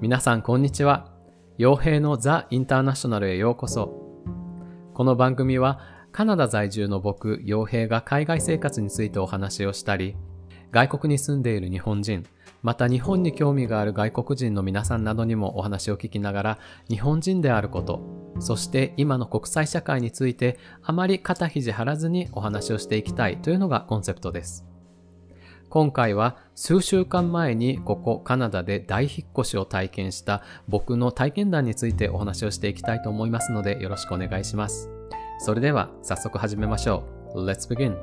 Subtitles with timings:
[0.00, 1.12] 皆さんこんにちは。
[1.58, 4.24] 傭兵のザ・インターナショナルへようこそ。
[4.94, 5.78] この番組は
[6.10, 10.16] カナダ在住の僕、傭兵が海外生活についてお話をしたり、
[10.70, 12.24] 外国に住んでいる日本人、
[12.62, 16.58] また日本に興味がある外国人の皆さんなどにもお話を聞きながら、
[16.88, 18.00] 日本人であること、
[18.38, 24.69] そして今の国際社会についてあまり肩肘張らずにお話をしていきたいというのがコンセプトです。
[25.70, 34.90] 今回は数週間前にここカナダで大引っ越しを体験した僕の体験談についてお話をしていきたいと思いますのでよろしくお願いします。
[35.38, 37.04] それでは早速始めましょ
[37.36, 37.44] う。
[37.46, 37.96] Let's begin!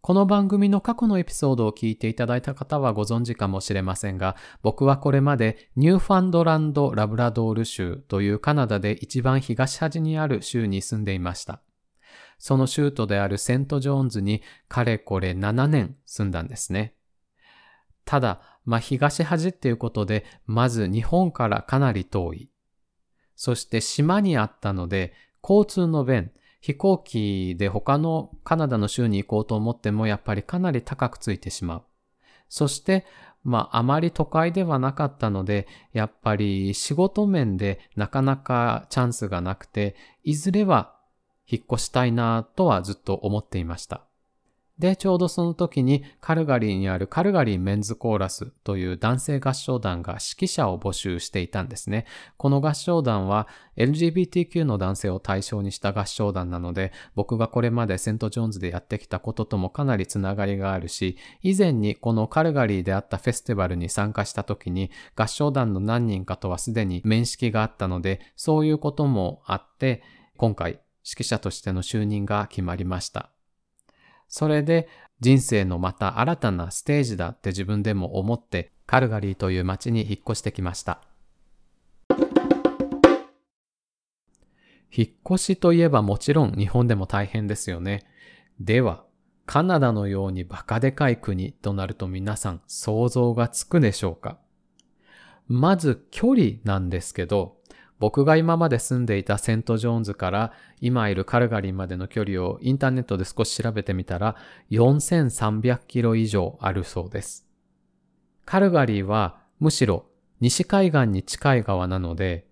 [0.00, 11.60] この番組の過去のエピソードを聞いていただいた方はご存知かもしれませんが、僕はこれまでニューファンドランド・ラブラドール州というカナダで一番東端にある州に住んでいました。
[12.38, 16.94] その州都であるセントジョーンズにかれこれ7年住んだんですね。
[18.04, 22.50] ただ、まあ、東端っていうことで、まず日本からかなり遠い。
[23.34, 31.82] そして島にあったので、交通の便、飛行機で他のカナダの州に行こうと思ってもやっぱりかなり高くついてしまう。
[32.48, 33.06] そして、
[33.44, 40.95] まあ、あまり都会ではなかったので、やっぱり仕事面でなかなかチャンスがなくて、いずれは
[41.48, 44.06] 引っ越したいなとはずっと思っていました。
[44.78, 52.04] で、ちょうどその時にカルガリーにあるカルガリーメンズコーラスという男性合唱団が指揮者を募集していたんですね。
[52.36, 70.02] この合唱団は LGBTQ の男性を対象にした合唱団なので、僕がこれまでセントジョーンズでやってきたことともかなりつながりがあるし、以前にこのカルガリーであったフェスティバルに参加した時に合唱団の何人かとはすでに面識があったので、そういうこともあって、
[70.36, 73.30] 今回指揮者としての就任が決まりました。
[74.28, 74.88] それで
[75.20, 81.00] 人生のまた新たなステージだって自分でも思ってカルガリーという街に引っ越してきました。
[84.98, 88.06] 引っ越しといえばもちろん日本でも大変ですよね。
[88.60, 89.04] では、
[89.44, 94.38] カナダのようにバカでかい国となると皆さん想像がつくでしょうか？
[95.48, 97.55] まず距離なんですけど、
[97.98, 104.36] 僕が今まで住んでいたセントジョーンズから今いるカルガリーまでの距離をインターネットで少し調べてみたら
[104.70, 107.46] 4300キロ以上あるそうです。
[108.44, 110.04] カルガリーはむしろ
[110.40, 112.46] 西海岸に近い側なので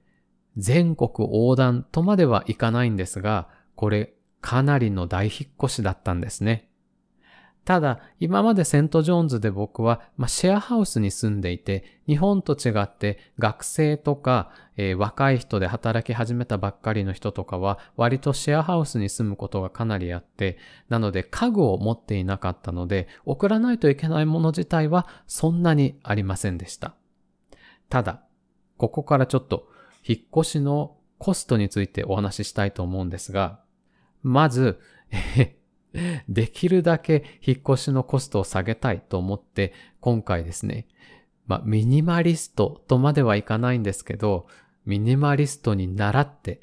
[0.57, 6.69] 全国横断とまではいかないんですが、これかなりの大引っ越しだったんですね。
[7.65, 20.59] ただ、今までセントジョーンズで僕は、まあ、シェアハウスに住んでいて、日本と違って学生とか、えー、若い人で働き始めたばっかりの人とかは、割とシェアハウスに住むことがかなりあって、
[20.91, 26.95] なので家具を持っていなかったので、送らないといけないもの自体はそんなにありませんでした。
[27.89, 28.23] ただ、
[28.77, 29.69] ここからちょっと
[30.07, 33.61] 引っ越しのコストについてお話ししたいと思うんですが、
[34.23, 34.79] まず、
[35.11, 35.57] え
[36.29, 40.87] できるだけ引っ越しのコストを下げたいと思って、今回ですね、
[41.47, 44.47] まあ、ミニマリストとまではいかないんですけど、
[44.87, 46.61] ミニマリストに習って、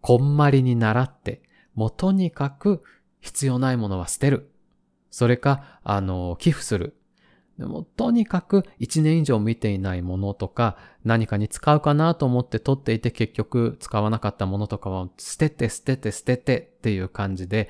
[0.00, 1.42] こんまりに習って、
[1.74, 2.82] もうとにかく
[3.20, 4.50] 必要ないものは捨てる。
[5.10, 6.96] それか、あの、寄付する。
[7.58, 17.68] でも、とにかく1年以上見ていないものとか、何かに使うかなと思って取っていて結局使わなかったものとかは捨てて捨てて捨ててっていう感じで、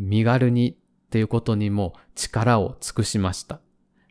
[0.00, 0.74] 身軽にっ
[1.10, 3.60] ていうことにも力を尽くしました。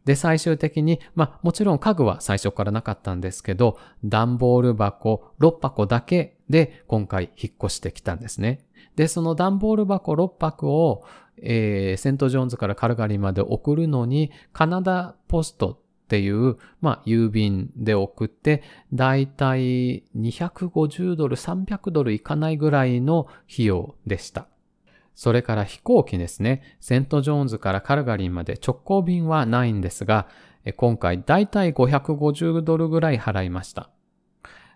[0.05, 8.65] で、最終的に、まあもちろん家具は最初からなかったんですけど、段ボール箱6箱だけで今回引っ越してきたんですね。
[8.95, 11.05] で、その段ボール箱6箱を、
[11.41, 24.47] えー、セントジョーンズからカルガリーまで送るのに、カナダポストっていう、まあ、郵便で送って、だいたい250ドル、300ドルいかないぐらいの費用でした。
[25.19, 26.77] それから飛行機ですね。
[26.79, 30.29] セントジョーンズからカルガリーまで直行便はないんですが、
[30.77, 33.89] 今回だいたい550ドルぐらい払いました。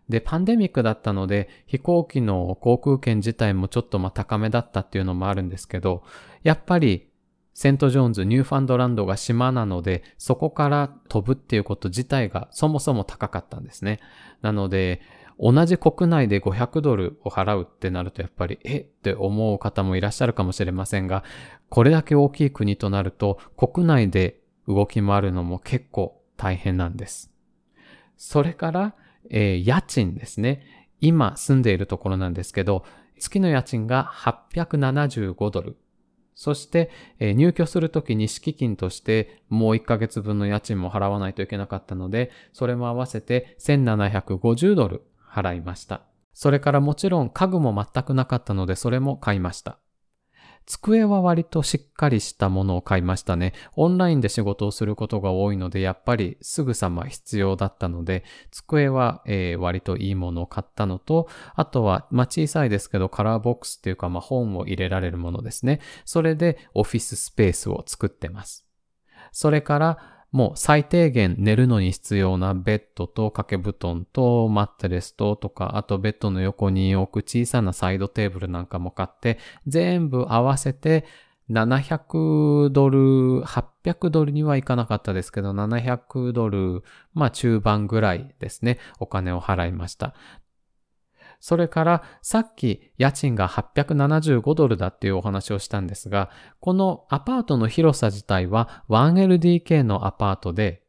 [0.09, 6.03] で、パンデミックだったので、飛行機の航空券自体もちょっとま高めだったっていうのもあるんですけど、
[6.43, 7.07] やっぱり
[7.53, 14.01] セントジョーンズ、ニューファンドランドが島なので、そこから飛ぶっていうこと自体がそもそも高かったんですね。
[14.41, 14.99] なので、
[15.39, 18.77] 同じ国内で500ドルを払うってなるとやっぱり、え？
[18.79, 21.23] って思う方もいらっしゃるかもしれませんが、
[21.69, 27.31] これだけ大きい国となると、国内で動き回るのも結構大変なんです。
[28.17, 28.95] それから、
[29.29, 30.89] えー、家賃ですね。
[31.01, 32.85] 今住んでいるところなんですけど、
[33.19, 35.77] 月の家賃が875ドル。
[36.35, 36.89] そして、
[37.19, 45.03] えー、入居するときに敷金としてもう1ヶ月分の家賃も払わないといけなかったので、それも合わせて1750ドル
[45.33, 46.01] 払いました。
[46.33, 49.79] それからもちろん家具も全くなかったのでそれも買いました。
[50.65, 53.53] 机は割としっかりしたものを買いましたね。
[53.75, 65.81] オンラインで仕事をすることが多いので、やっぱりすぐさま必要だったので、机は、えー、割といいものを買ったのと、あとは、まあ、小さいですけど、カラーボックスっていうか、まあ、本を入れられるものですね。
[66.05, 68.65] それでオフィススペースを作ってます。
[69.33, 79.37] それから、もう最低限寝るのに必要なベッドと掛け布団とマットレスととか、あとベッドの横に置く小さなサイドテーブルなんかも買って、
[79.67, 81.05] 全部合わせて
[81.51, 86.83] 700ドル、800ドルにはいかなかったですけど、700ドル、
[87.13, 90.15] まあ中盤ぐらいですね、お金を払いました。
[91.43, 96.29] それからさっき家賃が875ドルだっていうお話をしたんですが、
[96.61, 100.83] このアパートの広さ自体は 1LDK のアパートで、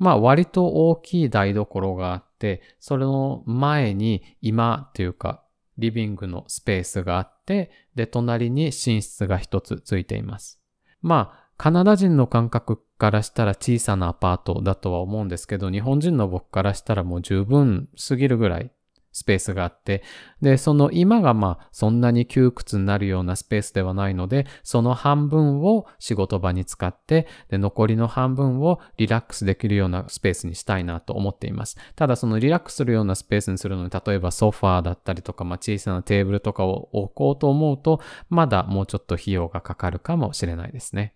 [0.00, 5.44] まあ割と大きい台所があって、それの前に今っていうか
[5.78, 10.60] リビングのスペースがあって、で、隣に寝室が一つついています。
[11.02, 18.72] まあ、カナダ人の感覚からしたら小さなアパートだとは思うんですけど、日本人の僕からしたらもう十分すぎるぐらい
[19.20, 20.02] スペースがあって、
[20.40, 31.76] で、その今がまあそんなに窮屈になるようなスペースではないので、その半分を仕事場に使って、で、残りの半分をリラックスできるようなスペースにしたいなと思っています。
[31.96, 38.00] ただそのリラックスするようなスペースにするのに、例えばソファーだったりとか、まあ小さなテーブルとかを置こうと思うと、
[38.30, 41.12] まだもうちょっと費用がかかるかもしれないですね。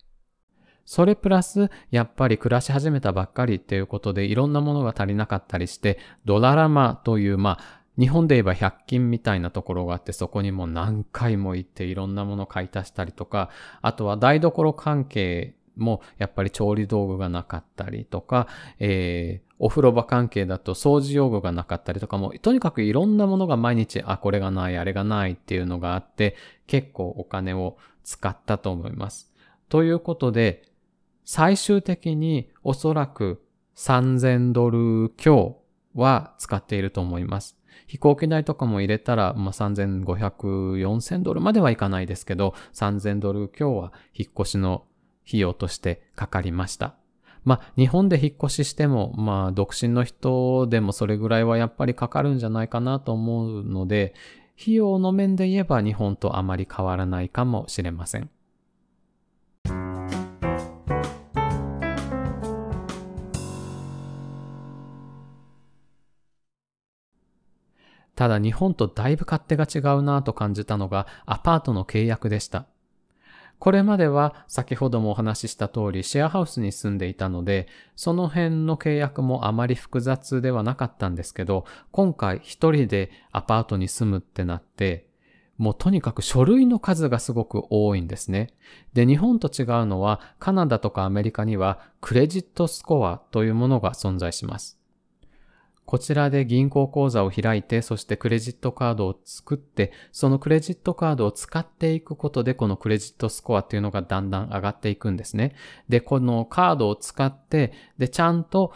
[0.87, 13.51] それプラス、やっぱり暮らし始めたばっかりっていうことでいろんなものが足りなかったりして、ドララマという、まあ、日本で言えば100均みたいなところがあって、そこにも何回も行っていろんなもの買い足したりとか、
[13.83, 18.49] あとは台所関係もやっぱり調理道具がなかったりとか、
[18.79, 26.37] えー、お風呂場関係だと掃除用具がなかったりとかも、とにかくいろんなものが毎日、あ、これがない、あれがないっていうのがあって、
[26.67, 29.33] 結構お金を使ったと思います。
[29.69, 30.63] ということで、
[31.25, 33.43] 最終的におそらく
[33.77, 35.59] 3000ドル強
[35.95, 37.59] は使っていると思います。
[37.87, 44.85] 飛行機代とかも入れたら、まあ、3500、4000ドルまではいかないですけど、3000ドル今日は引っ越しの
[45.27, 46.95] 費用としてかかりました。
[47.45, 54.15] まあ、日本で引っ越ししても、まあ、独身の人でもそれぐらいはやっぱりかかるんじゃないかなと思うので、
[54.61, 58.31] 費用の面で言えば日本とあまり変わらないかもしれません。
[68.25, 72.65] ただ日本とだいぶ勝手が違うなと感じたのがアパートの契約でした。
[73.59, 85.07] これまでは先ほどもお話しした通りシェアハウスに住んでいたので、その辺の契約もあまり複雑ではなかったんですけど、今回一人でアパートに住むってなって、
[85.59, 88.55] もうとにかく書類の数がすごく多いんですね。
[88.95, 94.79] で、日本と違うのはカナダとかアメリカにはクレジットスコアというものが存在します。
[95.87, 105.55] こちらで銀行口座を開いて、そしてクレジットカードを作って、そのクレジットカードを使っていくことで、このクレジットスコアっていうのがだんだん上がっていくんですね。
[105.89, 108.73] で、このカードを使って、で、ちゃんと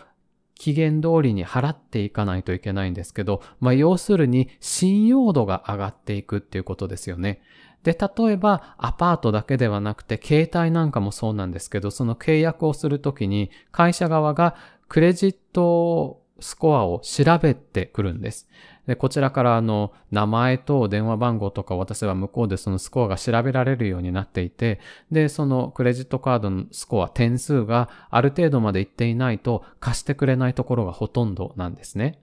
[0.54, 7.40] 期限通りに払っていかないといけないんですけど、まあ、要するに信用度が上がっていくっていうことですよね。
[7.84, 14.56] で、例えばアパートだけではなくて、携帯なんかもそうなんですけど、その契約をするときに、会社側が
[14.88, 18.48] クレジットスコアを調べてくるんです。
[18.86, 24.80] で、こちらからあの、名前と電話番号とか私は向こうでそのスコアが調べられるようになっていて、
[25.10, 32.22] で、そのクレジットカードのスコア、点数がある程度までいっていないと貸してくれないところがほとんどなんですね。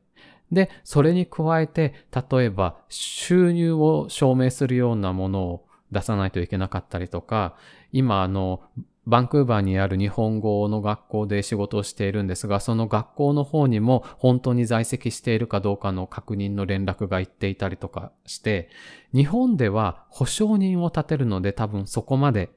[0.51, 1.93] で、それに加えて、
[2.31, 7.55] 例えば収入を証明するようなものを出さないといけなかったりとか、
[7.97, 8.61] 今あの、
[9.05, 18.69] バンクーバーにある日本語の学校で仕事をしているんですが、その学校の方にも本当に在籍しているかどうかの確認の連絡が行っていたりとかして、
[19.13, 22.49] 日本では保証人を立てるので多分そこまで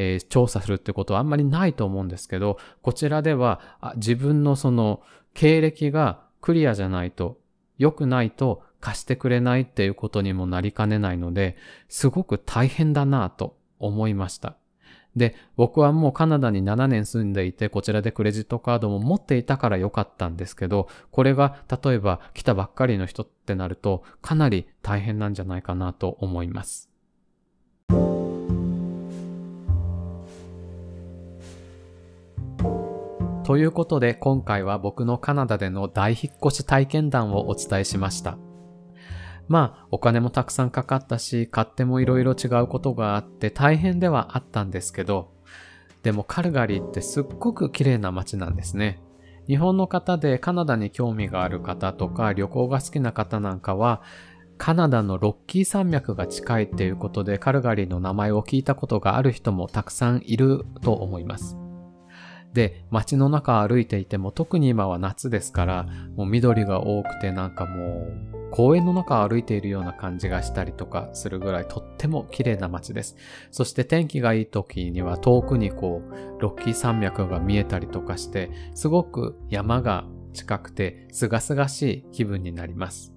[0.00, 3.60] えー、調査するってことはあんまりないと思うんですけど、こちらでは
[3.96, 5.02] 自分のその
[5.34, 7.40] 経歴がクリアじゃないと、
[7.78, 11.56] 良くないと貸してくれないっていうことにもなりかねないので、
[11.88, 14.56] すごく大変だなぁと思いました。
[15.18, 26.88] で、僕はもうカナダに7年住んでいて、こちらでクレジットカードも持っていたから良かったんですけど、これが例えば来たばっかりの人ってなると、かなり大変なんじゃないかなと思います。
[33.48, 38.36] ということで今回は僕のカナダでの大引っ越し体験談をお伝えしました。
[39.48, 45.32] まあ、お金もたくさんかかったし、勝手もいろいろ違うことがあって大変ではあったんですけど、
[46.02, 49.00] でもカルガリーってすっごく綺麗な街なんですね。
[49.46, 54.02] 日本の方でカナダに興味がある方とか旅行が好きな方なんかは、
[54.58, 61.56] カナダのロッキー山脈が近いっていうことでカルガリーの名前を聞いたことがある人もたくさんいると思います。
[62.52, 65.86] で、街の中歩いていても特に今は夏ですから、
[66.16, 73.16] もう緑が多くてなんかもう公園の中を歩いているような感じがしたりとかするぐらいとっても綺麗な街です。
[73.50, 83.12] そして天気がいい時には遠くにこう、ロッキー山脈が見えたりとかして、すごく山が近くて清々しい気分になります。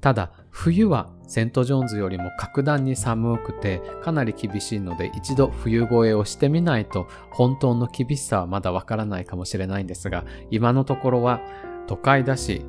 [0.00, 11.40] ただ、冬はセントジョーンズよりも格段に寒くてかなり厳しいので一度冬越えをしてみないと本当の厳しさはまだわからないかもしれないんですが、今のところは
[11.86, 12.66] 都会だし、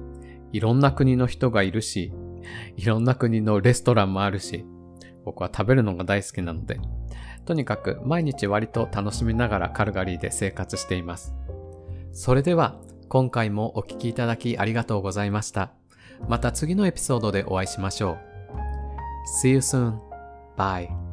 [0.55, 2.13] いろんな国の人がいるし、
[2.77, 4.63] いろんな国のレストランもあるし、
[5.25, 6.79] 僕は食べるのが大好きなので、
[7.43, 11.35] とにかく毎日割と楽しみながらカルガリーで生活しています。
[12.13, 15.73] それでは今回もお聴きいただきありがとうございました。
[16.29, 18.17] また次のエピソードでお会いしましょう。
[19.43, 19.99] See you soon.
[20.55, 21.04] Bye.